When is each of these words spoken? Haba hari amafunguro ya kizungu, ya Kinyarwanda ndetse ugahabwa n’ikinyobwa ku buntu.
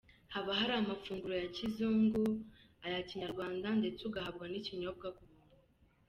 Haba 0.33 0.51
hari 0.59 0.73
amafunguro 0.75 1.33
ya 1.41 1.47
kizungu, 1.55 2.23
ya 2.93 3.01
Kinyarwanda 3.07 3.67
ndetse 3.79 4.01
ugahabwa 4.05 4.45
n’ikinyobwa 4.49 5.07
ku 5.15 5.23
buntu. 5.29 5.53